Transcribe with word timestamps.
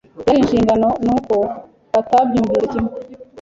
Byari 0.19 0.37
inshingano 0.43 0.87
nuko 1.05 1.35
batabyumvise 1.93 2.63
kimwe 2.71 2.91